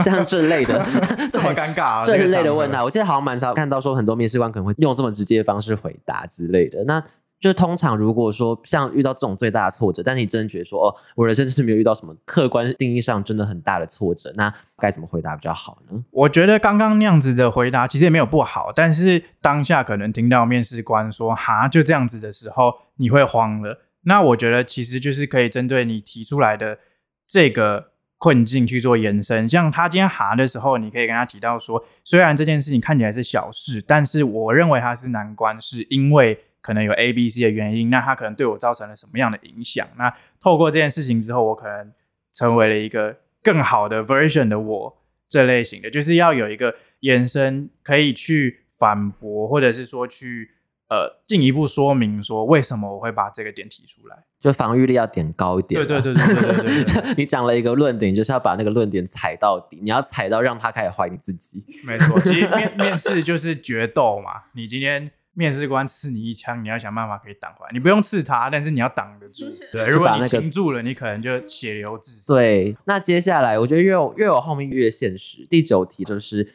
[0.02, 0.84] 像这类的，
[1.32, 6.84] 这么尴尬，这一类的问他，我记得好像蛮少看到说很多面试官可能会用这么直接的方式回答之类的。
[6.84, 7.02] 那
[7.42, 16.04] 就通常如果说像遇到这种最大的挫折，但是你真的觉得说哦，我人生是没有遇到什么客观定义上真的很大的挫折，那该怎么回答比较好呢？
[16.12, 23.80] 我觉得刚刚那样子的回答其实也没有不好，但是当下可能听到面试官说哈就这样子的时候，你会慌了。
[24.02, 26.78] 那我觉得其实就是可以针对你提出来的
[27.26, 29.48] 这个困境去做延伸。
[29.48, 36.38] 像他今天哈的时候，你可以跟他提到说，虽然这件事情看起来是小事，但是我认为它是难关，是因为。
[36.62, 39.86] 可能有 A、B、C 的原因，那它可能对我造成了什么样的影响？
[39.98, 41.92] 那透过这件事情之后，我可能
[42.32, 44.98] 成为了一个更好的 version 的我，
[45.28, 50.52] 这类型的，就是要有一个延伸，可以去反驳，或者是说去
[50.88, 55.84] 呃进一步说明说为什么我会把这个点提出来，就防御力要点高一点。
[55.84, 61.66] 对对对对对对对， 你讲了一个论点，就是要把那个论点踩到底，你要踩到让他开始怀疑自己。
[61.84, 65.10] 没错，其实面面试就是决斗嘛，你今天。
[65.34, 67.70] 面试官刺你一枪，你要想办法可以挡回来。
[67.72, 69.46] 你不用刺他，但是你要挡得住。
[69.72, 72.32] 对，如果你停住了，你可能就血流自死。
[72.34, 75.46] 对，那接下来我觉得越有越有后面越现实。
[75.48, 76.46] 第九题就是，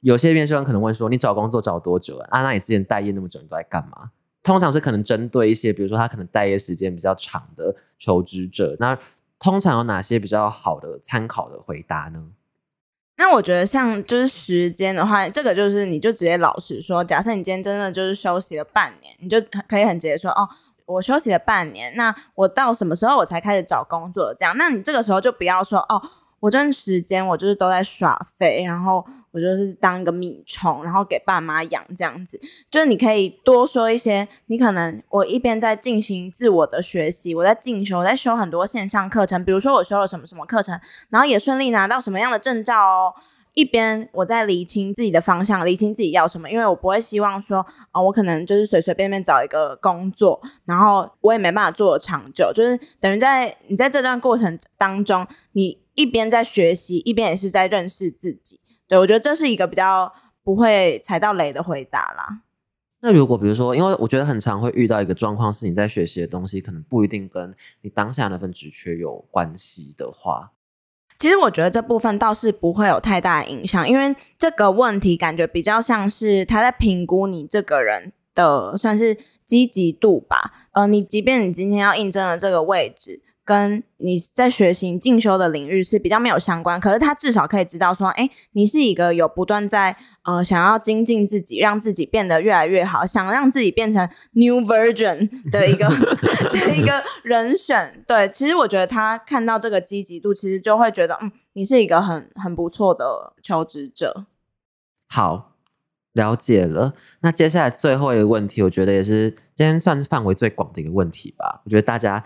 [0.00, 2.42] 有些面试官可能问说：“你找工作找多久啊？
[2.42, 4.10] 那你之前待业那么久，你都在干嘛？”
[4.42, 8.96] 通常是可能针对一些，比如说他可能待业时间比较长的求职者，那
[9.38, 12.22] 通常有哪些比较好的参考的回答呢？
[13.16, 20.48] 那我觉得像就是时间的话，这个就是你就直接老实说，假设你今天真的就是休息了半年，你就可以很直接说哦，
[20.84, 24.34] 我休息了半年，那我到什么时候我才开始找工作？
[24.38, 26.02] 这样，那你这个时候就不要说哦。
[26.46, 32.40] 我这段时间我就是都在耍废，然后我就是当一个米虫，然后给爸妈养这样子。
[32.70, 40.78] 就是你可以多说一些，你可能我一边在进行自我的学习，我在进修，我在修很多线上课程，比如说我修了什么什么课程，
[41.10, 43.14] 然后也顺利拿到什么样的证照哦。
[43.54, 55.84] 一边我在理清自己的方向，理清自己要什么，因为我不会希望说，哦，我可能就是随随便便找一个工作，然后我也没办法做长久，就是等于在你在这段过程当中，你。
[55.96, 58.60] 一边在学习，一边也是在认识自己。
[58.86, 60.12] 对我觉得这是一个比较
[60.44, 62.42] 不会踩到雷的回答啦。
[63.00, 70.52] 那如果比如说，因为我觉得很常会遇到一个状况，是你在学习的东西可能不一定跟你当下那份职缺有关系的话，
[71.18, 80.68] 其实我觉得这部分倒是不会有太大的影响，因为这个问题感觉比较像是他在评估你这个人的算是积极度吧。
[80.72, 83.22] 呃，你即便你今天要应征的这个位置。
[83.46, 95.88] 跟你在学习进修的领域是比较没有相关，可是他至少可以知道说，哎，你是一个有不断在呃想要精进自己，让自己变得越来越好，想让自己变成 new version 的一个
[96.52, 98.02] 的一个人选。
[98.04, 104.26] 对，其实我觉得他看到这个积极度，其实就会觉得，嗯，你是一个很很不错的求职者。
[105.08, 105.52] 好，
[106.14, 106.94] 了解了。
[107.20, 111.62] 那接下来最后一个问题，我觉得也是今天算是范围最广的一个问题吧。
[111.64, 112.24] 我觉得大家。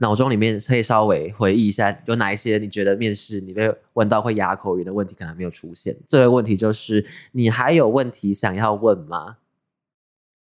[0.00, 5.96] 脑中里面可以稍微回忆一下，有哪一些你觉得面试你被问到会哑口语的问题可能没有出现？
[6.06, 9.38] 这个问题就是你还有问题想要问吗？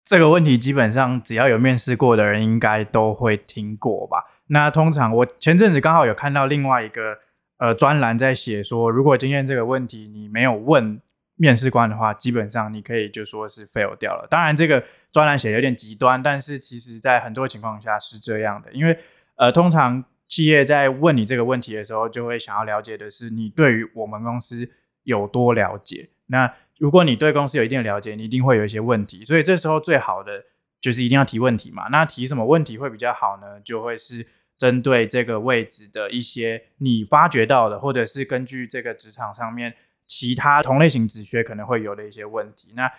[0.03, 4.25] 这个问题基本上只要有面试过的人应该都会听过吧？
[4.47, 7.19] 那通常我前阵子刚好有看到另外一个
[7.57, 10.99] 呃专栏在写说，如果今天这个问题你没有问
[11.35, 14.27] 面试官的话，基本上你可以就说是 fail 掉了。
[14.27, 18.97] 当然这个专栏写的有点极端，但是其实在很多情况下是这样的，因为。
[19.35, 24.69] 呃，通常企业在问你这个问题的时候，就会想要了解的是你对于我们公司
[25.03, 26.09] 有多了解。
[26.27, 29.23] 那如果你对公司有一定的了解，你一定会有一些问题。
[29.23, 30.43] 所以这时候最好的
[30.81, 31.87] 就是一定要提问题嘛。
[31.89, 33.59] 那提什么问题会比较好呢？
[33.61, 34.25] 就会是
[34.57, 39.75] 针对这个位置的一些你发掘到的，或者是根据这个职场上面
[40.07, 42.73] 其他同类型职缺可能会有的一些问题。
[42.75, 42.91] 那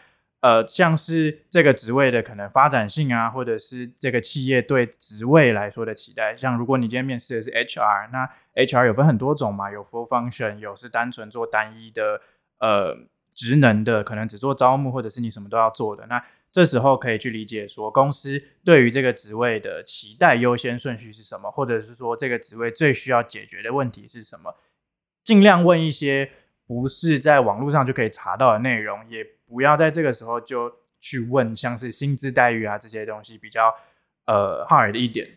[0.46, 6.36] 呃，像是这个职位的可能发展性啊，或者是这个企业对职位来说的期待。
[6.36, 12.20] 像如果你今天面试的是 HR，那 HR 有分很多种嘛，有 full function，有是单纯做单一的
[12.60, 12.96] 呃
[13.34, 16.06] 职能的，可能只做招募，或者是你什么都要做的。
[16.06, 24.54] 那这时候可以去理解说，公司对于这个职位的期待优先顺序是什么，或者是说这个职位最需要解决的问题是什么，
[25.24, 26.30] 尽量问一些。
[26.66, 33.72] 不是在网络上就可以查到的内容，也不要在这个时候就去问像是薪资待遇啊这些东西比较
[34.26, 35.28] 呃 hard 一点。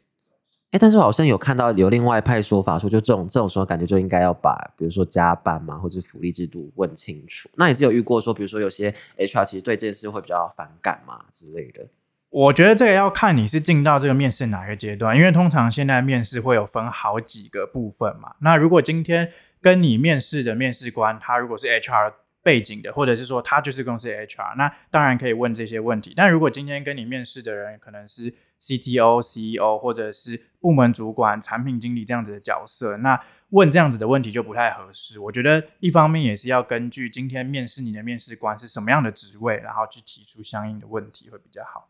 [0.71, 7.49] 哎，但是我好像有看到有另外一派说法，说就这种这种时候感觉就应该要把比如说加班嘛或者福利制度问清楚。
[7.55, 11.87] 那你是有遇过说，比如说有些 HR 其实对这件事会比较反感嘛之类的？
[12.31, 18.35] 我觉得这个要看你是进到这个面试哪个阶段，因为通常现在面试会有分好几个部分嘛。
[18.41, 22.13] 那如果今天跟你面试的面试官，他如果是 HR
[22.43, 26.13] 背景的，或者是说他就是公司 HR，那当然可以问这些问题。
[26.15, 35.19] 但如果今天跟你面试的人可能是 CTO、CEO 或者是部门主管、产品经理这样子的角色，那问这样子的问题就不太合适。
[35.19, 41.89] 我觉得一方面也是要根据今天面试你的面试官是什么样的职位，然后去提出相应的问题会比较好。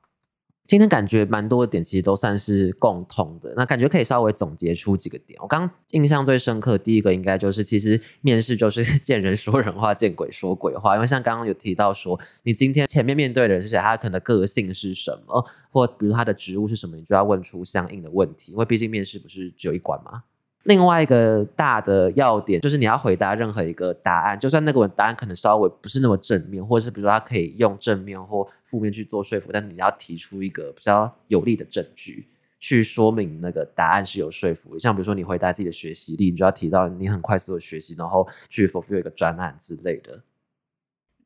[0.69, 3.51] 今天感觉蛮多的点，其实都算是共通的。
[3.55, 5.35] 那感觉可以稍微总结出几个点。
[5.41, 10.93] 我刚印象最深刻，第一个应该就是，其实面试就是见人说人话，见鬼说鬼话。
[10.93, 18.51] 因为像刚刚有提到说，你今天前面面对的人是谁，他可能个性是什么，或比如他的职务是什么，你就要问出相应的问题。
[18.51, 20.21] 因为毕竟面试不是只有一关嘛。
[20.69, 32.27] 另外一个大的要点就是，你要回答任何一个答案，就算那个答案可能稍微不是那么正面，或者是比如说他可以用正面或负面去做说服，但你要提出一个比较有力的证据
[32.59, 34.79] 去说明那个答案是有说服力。
[34.79, 40.21] 像比如说你回答自己的学习力，你就要提到你很快速的学习，然后去 fulfill 一个专案之类的。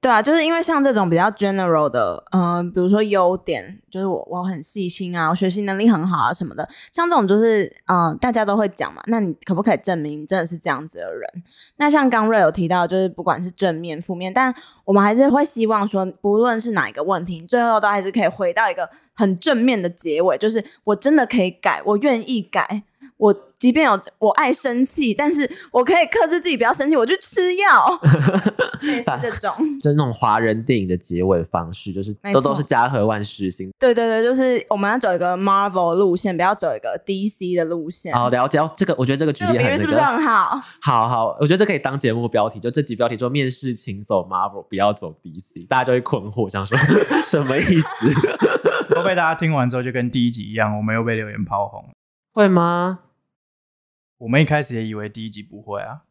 [0.03, 9.01] 对啊，就是因为像这种比较 general 的，嗯，比如说优点，就是我我很细心啊，我学习能力很好啊什么的，像这种就是，嗯，大家都会讲嘛。
[9.07, 11.43] 那你可不可以证明你真的是这样子的人？
[11.77, 22.83] 那像刚瑞有提到，就是不管是正面、负面，但我们还是会希望说，不论是哪一个问题，最后都还是可以回到一个很正面的结尾，就是我真的可以改，我愿意改。
[23.17, 23.33] 我
[23.63, 27.97] 即便有我爱生气，但是我可以克制自己不要生气，我去吃药。
[29.21, 33.71] 这种 就是那种华人电影的结尾方式，就是都都是家和万事兴。
[33.79, 38.13] 对对对，就是我们要走一个 Marvel 路线，不要走一个 DC 的路线。
[38.13, 38.69] 好，了解哦。
[38.75, 40.59] 这个我觉得这个举例是不是很好？
[40.81, 42.59] 好好，我觉得这可以当节目标题。
[42.59, 46.77] 就这集标题说面试请走 Marvel，不要走 DC，大家就会困惑，想说
[47.23, 47.87] 什么意思？
[48.93, 51.81] 会被大家听完之后就跟第一集一样，我们又被留言炮轰。
[52.33, 52.99] 会吗？
[54.23, 56.03] 我们一开始也以为第一集不会啊。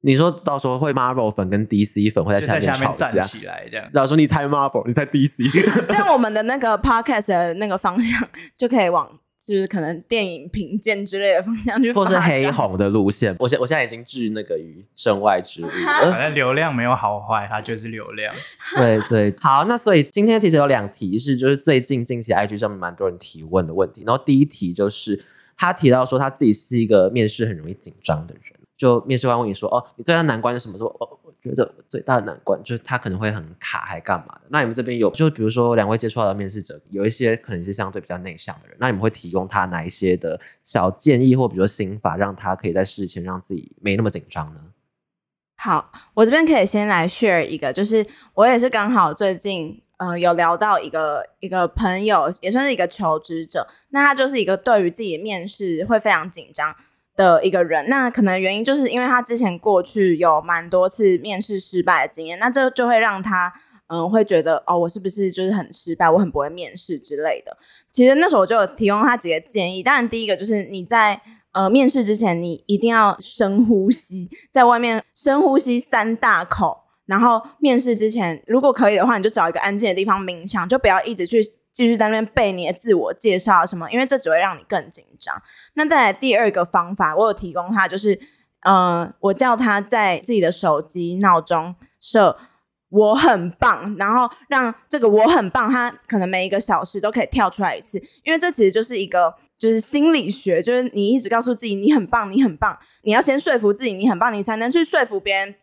[0.00, 3.88] 你说到时候会 Marvel 粉跟 DC 粉会在下面吵架起来，这样。
[3.92, 5.48] 然后说你猜 Marvel，你猜 DC，
[5.86, 9.08] 这样我们的那个 Podcast 的那个方向就可以往
[9.46, 13.36] 就是可能电影评鉴之类的方向去 发或，是黑红的路线。
[13.38, 15.72] 我现我现在已经置那个于身外之物了。
[16.10, 18.34] 反正流量没有好坏，它就是流量。
[18.74, 24.02] 对对，好，那所以今天其实有两题是就是最近近期 IG 上面蛮多人提问的问题。
[24.06, 25.22] 然后第一题就是
[25.60, 30.78] 他提到说他自己是一个面试很容易紧张的人，就面试官问你说哦，你最大的难关是什么？
[30.78, 34.40] 说哦，我觉得最大的难关就是他可能会很卡，还干嘛的？
[34.48, 44.60] 那你们这边有就比如说两位接触到的面试者，有一些可能是相对比较内向的人，那你们会提供他哪一些的小建议或比如说心法，让他可以在事前让自己没那么紧张呢？
[45.56, 56.74] 好，我这边可以先来 share 一个，就是我也是刚好最近呃有聊到一个一个朋友，也算是一个求职者，那他就是一个对于自己的面试会非常紧张
[57.14, 57.86] 的一个人。
[57.88, 63.52] 那可能原因就是因为他之前过去有蛮多次面试失败的经验，那这就会让他
[63.88, 67.54] 嗯会觉得哦，我是不是就是很失败，我很不会面试之类的。
[67.92, 71.20] 其实那时候我就有提供他几个建议，当然第一个就是你在
[71.52, 81.42] 呃，面试之前你一定要深呼吸，在外面深呼吸三大口，然后面试之前，如果可以的话，你就找一个安静的地方冥想，就不要一直去
[81.72, 85.34] 继续在那边背你的自我介绍什么，因为这只会让你更紧张。
[85.74, 88.18] 那再来第二个方法，我有提供他，就是
[88.62, 92.38] 呃，我叫他在自己的手机闹钟设。
[92.92, 105.54] 我很棒，然后让这个我很棒，他可能每一个小时都可以跳出来一次，因为这其实就是一个就是心理学，就是你一直告诉自己你很棒，你很棒，你要先说服自己你很棒，你才能去说服别人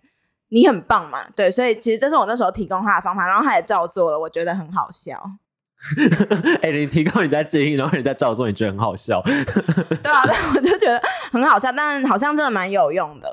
[0.49, 1.27] 你很棒嘛。
[1.35, 5.21] 对，所以其实这是我那时候提供他的方法，然后他也照做了，我觉得很好笑。
[6.63, 9.21] 哎、你提供你在建议，然后你在照做，你觉得很好笑。
[10.01, 10.99] 对啊，对，我就觉得
[11.31, 13.31] 很好笑，但好像真的蛮有用的。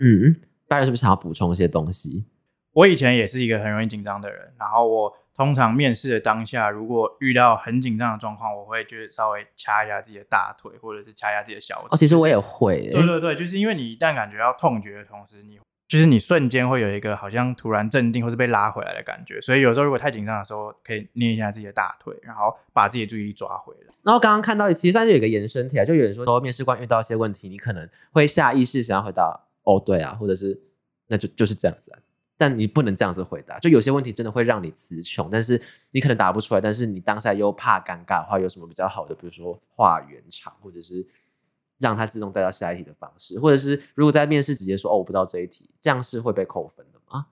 [0.00, 0.34] 嗯，
[0.66, 2.26] 大家是不是想要补充一些东西？
[2.72, 11.88] 我以前也是一个很容易紧张的人，然后我通常面试的当下，如果遇到很紧张的状况，我会就是稍微掐一下自己的大腿，或者是掐一下自己的小腿。
[11.92, 15.60] 哦，其实我也会、欸，对对对，就是因为你一旦感觉到痛觉的同时，你
[15.94, 23.94] 就是你瞬间会有一个好像突然镇定或是被拉回来的感觉，所以有时候如果太紧张的时候，可以捏一下自己的大腿，然后把自己的注意力抓回来。
[24.02, 30.60] 然后刚刚看到，其实算是有一个延伸题啊，就有人说，说面试官遇到一些问题，你可能会下意识想要回答“哦，对啊”，或者是
[31.06, 31.92] “那就就是这样子”，
[32.36, 33.56] 但你不能这样子回答。
[33.60, 41.06] 就有些问题真的会让你词穷，但是你可能答不出来，但是你当下又怕尴尬的话，有什么比较好的，比如说话圆场，或者是
[41.84, 47.26] 让它自动带到下一题的方式，或者是如果在面试直接说“哦，我不知道这一题”，这样是会被扣分的吗？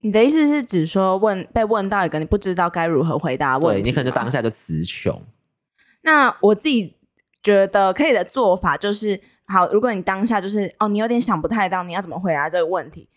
[0.00, 5.20] 你的意思是指说问被问到一个你不知道该如何回答问题对你可能就当下就词穷。
[6.02, 6.96] 那我自己
[7.42, 13.08] 觉得可以的做法就是，好，如果你当下就是哦，你有点想不太到你要怎么回答这个问题，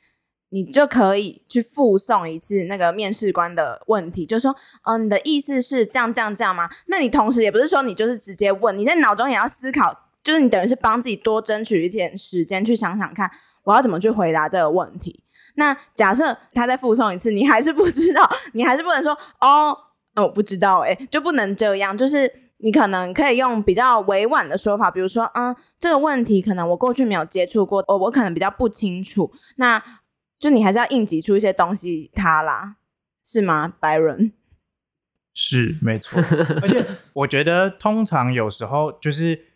[0.49, 6.67] 你就可以去附送一次那个面试官的问题，就说，哦，你的意思是这样这样这样吗？
[6.87, 13.29] 那你同时也不是说你就是直接问，你在脑中也要思考，就是你等于是帮自己多争取一点时间去想想看，
[13.63, 15.23] 我要怎么去回答这个问题。
[15.55, 19.77] 那假设他再附送一次，你还是不知道，你还是不能说哦，
[20.15, 29.83] 哦我不知道、欸，就不能这样，就是你可能可以用比较委婉的说法，比如说，嗯，这个问题可能我过去没有接触过，我我可能比较不清楚，那
[30.39, 32.75] 就你还是要应急出一些东西他啦，
[33.23, 34.33] 是吗，白人？
[35.33, 36.21] 是没错，
[36.61, 39.47] 而且我觉得通常有时候就是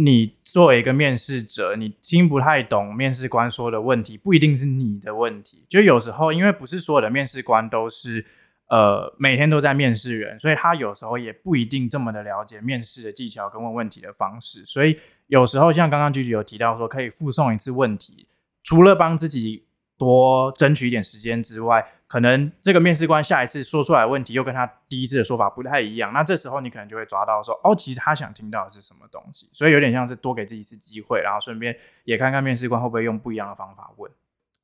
[0.00, 5.64] 你作为一个面试者，你听不太懂面试官说的问题，不一定是你的问题。
[5.68, 8.24] 就有时候，因为不是所有的面试官都是
[8.68, 14.64] 呃每天都在面试人，所以他有时候也不一定这么的了解面试的技巧跟问问题的方式。
[14.64, 18.28] 所以有时候像刚刚菊菊有提到说，可以附送一次问题，
[18.62, 19.64] 除了帮自己
[19.98, 34.10] 多争取一点时间之外，可能这个面试官下一次说出来问题又跟他第一次的说法不太一样，那这时候你可能就会抓到说，哦，其实他想听到的是什么东西，所以有点像是多给自己一次机会，然后顺便也看看面试官会不会用不一样的方法问。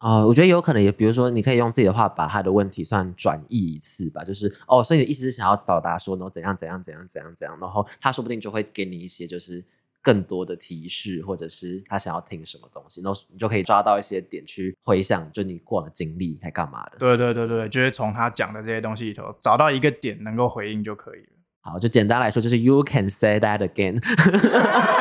[0.01, 9.65] 哦，我觉得有可能也，比如说，你可以用自己的话把他的问题算转译一次吧，就是哦，所以你的意思是想要表达说，然后怎样怎样怎样怎样怎样，然后他说不定就会给你一些就是
[10.05, 16.99] 更多的提示，或者是他想要听什么东西，然后你就可以抓到一些点去回想，就你过往的经历还干嘛的。
[16.99, 21.29] 对对对对，就是从他讲的这些东西里头找到一个点能够回应就可以了。
[21.63, 23.99] 好，就简单来说，就是 you can say that again，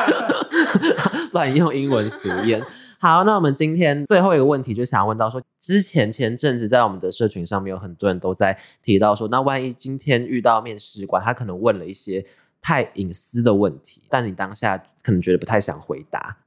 [1.32, 2.64] 乱用英文俗谚。
[2.98, 12.24] 好，那我们今天最后一个问题就想要问到说，之前前阵子在我们的社群上面有很多人都在提到说，那万一今天遇到面试官，他可能问了一些
[12.64, 16.38] 太隐私的问题，但你当下可能觉得不太想回答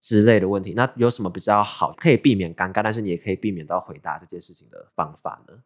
[0.00, 5.62] 之类的问题，那有什么比较好可以避免尴尬，但是你也可以避免到回答这件事情的方法呢？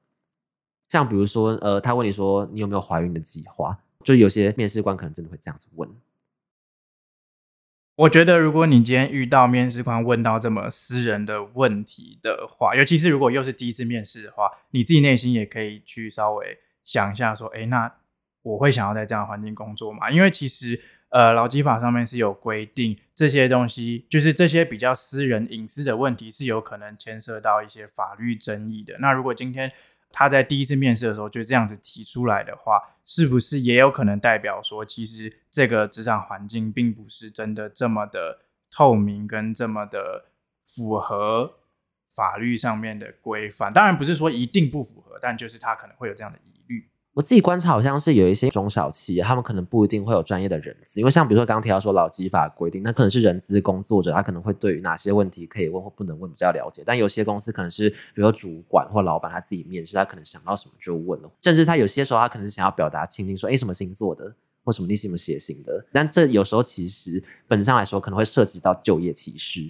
[0.91, 5.89] 像比如说，呃，他问你说你有没有怀孕的计划，就有些面试官可能真的会这样子问。
[7.97, 17.97] 我觉得，如果你今天遇到面试官问到这么私人的问题的话，尤其是如果又是第一次面试的话，你自己内心也可以去稍微想一下，说，哎，那
[18.43, 20.11] 我会想要在这样的环境工作吗？
[20.11, 20.81] 因为其实，
[21.11, 28.97] 呃，劳基法上面是有规定，这些东西就是这些比较私人隐私的问题，是有可能牵涉到一些法律争议的。
[29.01, 29.71] 那如果今天
[30.11, 40.27] 他在第一次面试的时候就这样子提出来的话，是不是也有可能代表说，其实这个职场环境并不是真的这么的透明，跟这么的
[40.65, 41.55] 符合
[42.15, 43.73] 法律上面的规范？
[43.73, 46.58] 当然不是说一定不符合，但就是他可能会有这样的疑。
[47.15, 56.85] 我自己观察，好像是有一些中小企业，他们可能不一定会有专业的人资，因为像比如说刚刚提到说劳基法规定，那可能是人资工作者，他可能会对于哪些问题可以问或不能问比较了解。
[56.87, 64.33] 但有些公司可能是，比如说主管或老板他自己面试，他可能想到什么就问了，甚至他有些时候他可能想要表达倾听，说哎什么星座的，
[64.63, 65.85] 或什么你什么血型的。
[65.93, 69.69] 但这有时候其实本质上来说，可能会涉及到就业歧视。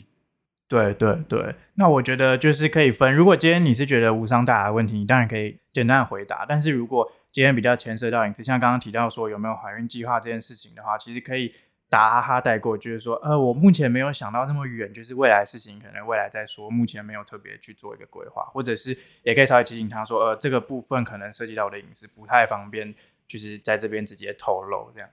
[0.69, 3.13] 对对对，那我觉得就是可以分。
[3.15, 6.45] 如果今天你是觉得无伤大雅的问题，你当然可以简单回答。
[6.47, 11.55] 但是如果今天比较牵涉到隐私，像刚刚提到说有没有怀孕计划这件事情的话，其实可以
[11.89, 22.95] 打哈哈带过，就是说，呃，我目前没有想到那么远，就是未来事情可能未来再说，目前没有特别去做一个规划，或者是也可以稍微提醒他说，呃，这个部分可能涉及到我的隐私，不太方便，
[23.27, 25.09] 就是在这边直接透露这样。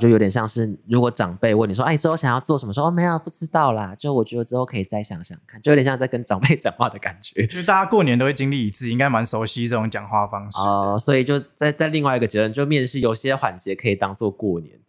[0.00, 7.46] 就有点像是，如果长辈问你说：“哎，之后想要做什么？”说：“哦，没有，不知道啦。”就我觉得之后可以再想想看，就有点像在跟长辈 讲话的感觉。
[7.46, 10.96] 就大家过年都会经历一次，应该蛮熟悉这种讲话方式哦。
[10.98, 14.80] 所以就在在另外一个结论，就面试有些环节可以当做过年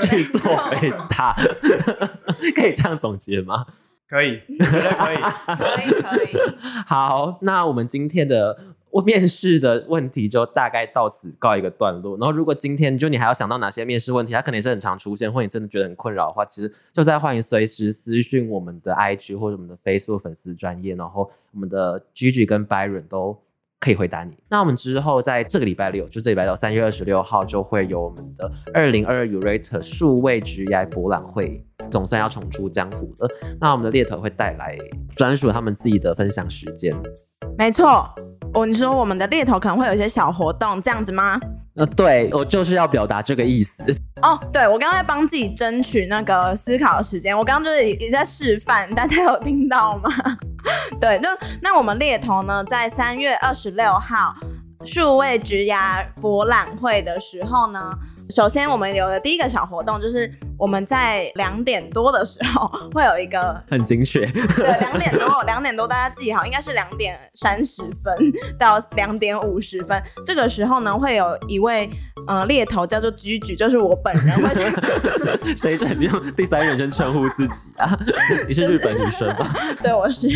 [0.00, 1.36] 去做回答，
[2.56, 3.66] 可以这样总结吗？
[4.08, 5.16] 可以，可以，
[5.46, 6.28] 可以，可以。
[6.86, 8.58] 好，那我们今天的。
[8.92, 12.16] 我面试的问题就大概到此告一个段落。
[12.18, 23.36] 然后，如果今天就你还要想到哪些面试问题，它可能也是很常出现，或你真的觉得很困扰的话，其实就在欢迎随时私讯我们的 IG 或者我们的 Facebook 粉丝专业，然后我们的 Gigi 跟 Byron 都
[23.80, 24.36] 可以回答你。
[24.50, 33.28] 那我们之后在这个礼拜六，就这礼拜六三月二十六号，就会有我们的二零二二 Urate 数位职业博览会，总算要重出江湖了。
[33.58, 34.76] 那我们的猎头会带来
[35.16, 36.94] 专属他们自己的分享时间。
[37.56, 38.14] 没错。
[38.54, 41.40] 哦，你说我们的猎头可能会有一些小活动，这样子吗？
[41.74, 43.82] 呃，对，我就是要表达这个意思。
[44.20, 50.10] 哦，对，我刚刚在帮自己争取那个思考的时间，我刚刚就是也在示范， 大家有听到吗？
[51.00, 51.30] 对，那
[51.62, 54.34] 那我们猎头呢，在三月二十六号。
[54.84, 57.92] 数位职涯博览会的时候呢，
[58.30, 60.26] 首先我们有的第一个小活动就是
[60.62, 68.14] 我们在两点多的时候会有一个很精确，对，两点多，两点多大家记好，应该是两点三十分
[68.58, 71.88] 到两点五十分，这个时候呢会有一位
[72.26, 74.54] 呃猎头叫做居居，就是我本人，会
[75.56, 77.98] 谁准你用第三人称称呼自己啊？
[78.48, 79.52] 你是日本女生吗？
[79.82, 80.28] 对，我是，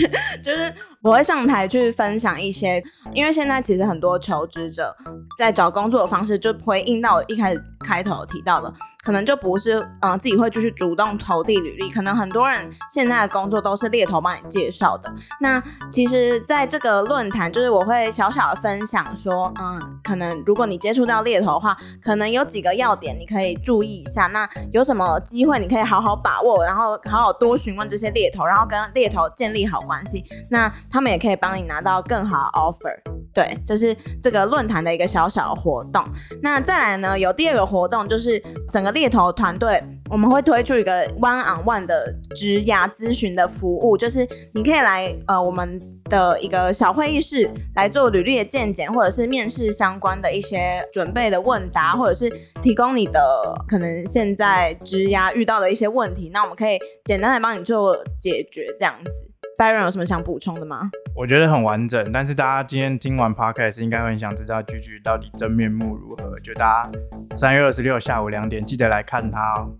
[0.43, 0.73] 就是
[1.03, 4.37] 我会上台去分享一些，因为现在其实很多求。
[4.37, 4.95] 求职者
[5.39, 8.71] 在找工作的方式，就回应到我一开始开头提到的。
[9.07, 11.89] 可能就不是，嗯，自己会继续主动投递履历。
[11.89, 15.09] 可能很多人现在的工作都是猎头帮你介绍的。
[15.41, 24.27] 那其实，在这个论坛，就是我会小小的分享说，嗯，可能如果你接触到猎头的话，可能有几个要点你可以注意一下。
[24.27, 30.25] 那有什么机会你可以好好把握，然后好好多询问这些猎头，然后跟猎头建立好关系。
[30.51, 33.26] 那他们也可以帮你拿到更好的 offer。
[33.37, 36.05] 对，这是这个论坛的一个小小的活动。
[36.43, 38.97] 那再来呢，有第二个活动，就是整个。
[38.97, 39.79] 猎头团队，
[40.09, 52.33] 我们会推出一个 one on one 的职涯咨询的服务，就是你可以来呃我们的一个小会议室来做履历的鉴检，或者是面试相关的一些准备的问答，或者是
[52.63, 53.21] 提供你的
[53.69, 59.11] 可能现在职涯遇到的一些问题，那我们可以简单的帮你做解决这样子。
[59.59, 60.91] Byron 有什么想补充的吗？
[61.15, 66.39] 我觉得很完整，但是大家今天听完 Podcast 应该会很想知道 g g 到底真面目如何。
[66.41, 66.91] 就大家
[67.37, 69.71] 三月二十六下午两点记得来看他哦。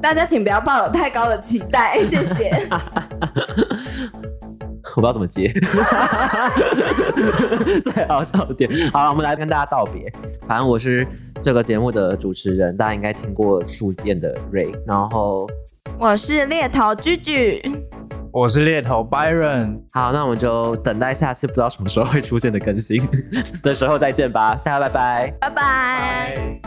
[0.00, 2.50] 大家请不要抱有太高的期待， 谢谢。
[4.96, 5.52] 我不知道怎么接，
[7.84, 8.70] 最好笑的点。
[8.90, 10.10] 好了，我们来跟大家道别。
[10.48, 11.06] 反正我是
[11.42, 15.46] 这个节目的主持人，大家应该听过数遍的 Ray，然后
[15.98, 17.62] 我是猎头居居。
[18.30, 23.02] 我是猎头 Byron，好，那我们就等待下次不知道什么时候会出现的更新
[23.62, 26.60] 的时候再见吧，大家拜拜，拜拜。